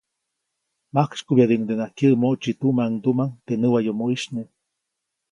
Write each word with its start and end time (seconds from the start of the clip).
Majksykubyädiʼuŋdenaʼajk 0.95 1.95
kyäʼmoʼtsi 1.97 2.51
tuʼmaŋduʼmaŋ 2.59 3.29
teʼ 3.45 3.59
näwayomoʼisy 3.61 4.27
nye. 4.35 4.43